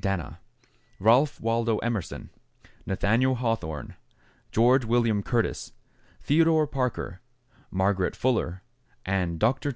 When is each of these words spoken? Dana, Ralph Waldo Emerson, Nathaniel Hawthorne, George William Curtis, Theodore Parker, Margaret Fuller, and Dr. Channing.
Dana, 0.00 0.40
Ralph 0.98 1.40
Waldo 1.40 1.78
Emerson, 1.78 2.30
Nathaniel 2.84 3.36
Hawthorne, 3.36 3.94
George 4.50 4.84
William 4.84 5.22
Curtis, 5.22 5.72
Theodore 6.20 6.66
Parker, 6.66 7.20
Margaret 7.70 8.16
Fuller, 8.16 8.64
and 9.06 9.38
Dr. 9.38 9.70
Channing. 9.70 9.72